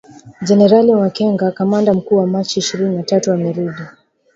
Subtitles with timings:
[0.41, 3.81] Jenerali Makenga, kamanda mkuu wa Machi ishirini na tatu amerudi